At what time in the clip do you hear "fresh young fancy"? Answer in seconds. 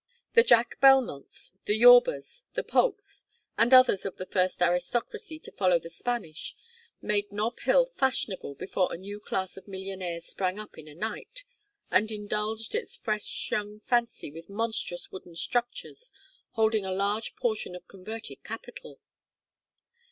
12.95-14.31